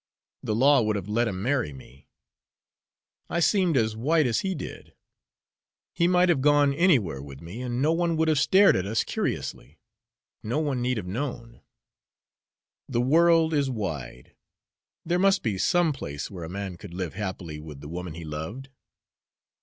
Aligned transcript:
The 0.41 0.55
law 0.55 0.81
would 0.81 0.95
have 0.95 1.07
let 1.07 1.27
him 1.27 1.43
marry 1.43 1.71
me. 1.73 2.07
I 3.29 3.39
seemed 3.39 3.77
as 3.77 3.95
white 3.95 4.25
as 4.25 4.39
he 4.39 4.55
did. 4.55 4.95
He 5.93 6.07
might 6.07 6.27
have 6.27 6.41
gone 6.41 6.73
anywhere 6.73 7.21
with 7.21 7.39
me, 7.39 7.61
and 7.61 7.83
no 7.83 7.91
one 7.91 8.17
would 8.17 8.27
have 8.27 8.39
stared 8.39 8.75
at 8.75 8.87
us 8.87 9.03
curiously; 9.03 9.77
no 10.41 10.57
one 10.57 10.81
need 10.81 10.97
have 10.97 11.05
known. 11.05 11.61
The 12.89 12.99
world 13.01 13.53
is 13.53 13.69
wide 13.69 14.33
there 15.05 15.19
must 15.19 15.43
be 15.43 15.59
some 15.59 15.93
place 15.93 16.31
where 16.31 16.45
a 16.45 16.49
man 16.49 16.77
could 16.77 16.95
live 16.95 17.13
happily 17.13 17.59
with 17.59 17.79
the 17.81 17.87
woman 17.87 18.15
he 18.15 18.23
loved." 18.25 18.69